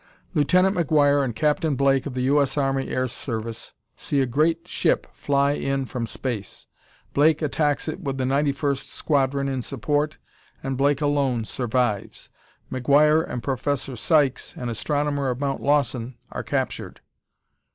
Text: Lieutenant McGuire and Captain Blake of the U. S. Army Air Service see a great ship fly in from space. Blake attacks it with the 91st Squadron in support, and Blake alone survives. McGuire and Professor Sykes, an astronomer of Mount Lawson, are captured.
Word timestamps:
Lieutenant 0.33 0.75
McGuire 0.75 1.23
and 1.23 1.35
Captain 1.35 1.75
Blake 1.75 2.07
of 2.07 2.15
the 2.15 2.23
U. 2.23 2.41
S. 2.41 2.57
Army 2.57 2.87
Air 2.87 3.07
Service 3.07 3.73
see 3.95 4.19
a 4.19 4.25
great 4.25 4.67
ship 4.67 5.05
fly 5.13 5.51
in 5.51 5.85
from 5.85 6.07
space. 6.07 6.65
Blake 7.13 7.43
attacks 7.43 7.87
it 7.87 7.99
with 7.99 8.17
the 8.17 8.23
91st 8.23 8.85
Squadron 8.87 9.47
in 9.47 9.61
support, 9.61 10.17
and 10.63 10.75
Blake 10.75 11.01
alone 11.01 11.45
survives. 11.45 12.29
McGuire 12.71 13.23
and 13.31 13.43
Professor 13.43 13.95
Sykes, 13.95 14.55
an 14.57 14.69
astronomer 14.69 15.29
of 15.29 15.39
Mount 15.39 15.61
Lawson, 15.61 16.17
are 16.31 16.41
captured. 16.41 17.01